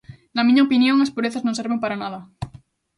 [0.35, 2.19] Na miña opinión, as purezas non serven para nada.